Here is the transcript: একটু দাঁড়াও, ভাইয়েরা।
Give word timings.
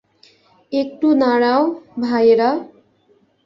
একটু 0.71 1.07
দাঁড়াও, 1.13 1.61
ভাইয়েরা। 2.01 2.49